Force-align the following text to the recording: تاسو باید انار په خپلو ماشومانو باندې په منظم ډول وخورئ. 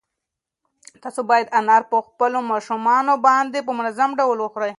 تاسو 1.03 1.21
باید 1.29 1.47
انار 1.59 1.81
په 1.91 1.97
خپلو 2.07 2.39
ماشومانو 2.51 3.13
باندې 3.27 3.59
په 3.67 3.71
منظم 3.79 4.09
ډول 4.19 4.37
وخورئ. 4.41 4.69